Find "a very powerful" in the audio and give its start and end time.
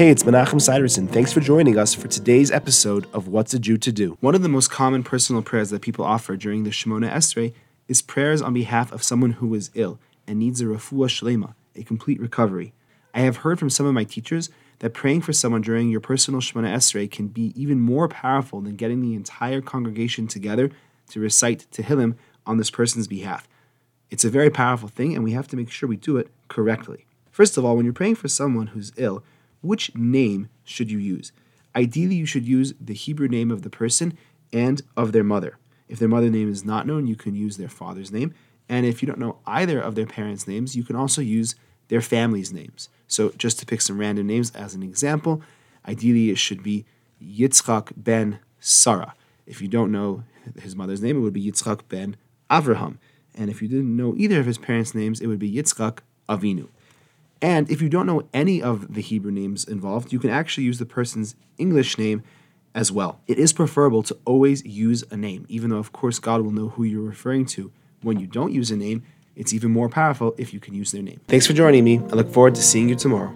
24.24-24.88